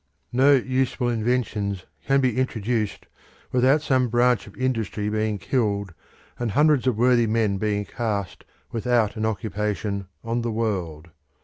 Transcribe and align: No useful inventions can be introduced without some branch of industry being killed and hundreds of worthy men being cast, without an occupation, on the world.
No 0.33 0.53
useful 0.55 1.09
inventions 1.09 1.85
can 2.07 2.21
be 2.21 2.39
introduced 2.39 3.05
without 3.51 3.83
some 3.83 4.07
branch 4.09 4.47
of 4.47 4.57
industry 4.57 5.09
being 5.09 5.37
killed 5.37 5.93
and 6.39 6.49
hundreds 6.53 6.87
of 6.87 6.97
worthy 6.97 7.27
men 7.27 7.59
being 7.59 7.85
cast, 7.85 8.43
without 8.71 9.15
an 9.15 9.27
occupation, 9.27 10.07
on 10.23 10.41
the 10.41 10.51
world. 10.51 11.09